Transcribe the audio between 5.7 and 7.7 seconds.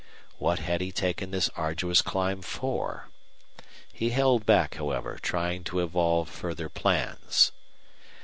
evolve further plans.